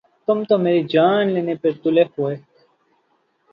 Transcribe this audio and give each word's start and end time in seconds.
تم 0.27 0.37
تو 0.49 0.55
میری 0.63 0.81
جان 0.93 1.23
لینے 1.33 1.55
پر 1.61 1.71
تُلے 1.81 2.03
ہو 2.13 2.23